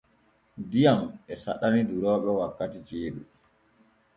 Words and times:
Diyam 0.69 1.01
e 1.31 1.33
saɗani 1.43 1.79
durooɓe 1.89 2.29
wakkati 2.39 2.79
ceeɗu. 2.87 3.21